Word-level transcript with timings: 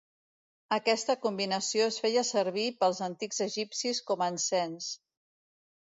Aquesta 0.77 1.15
combinació 1.25 1.91
es 1.91 2.01
feia 2.05 2.25
servir 2.31 2.65
pels 2.83 3.05
antics 3.11 3.47
egipcis 3.49 4.05
com 4.11 4.25
a 4.29 4.35
encens. 4.37 4.93